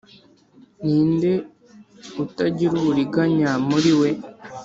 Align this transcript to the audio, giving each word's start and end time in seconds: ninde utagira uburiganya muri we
ninde 0.83 1.31
utagira 2.23 2.73
uburiganya 2.79 3.49
muri 3.67 3.91
we 3.99 4.09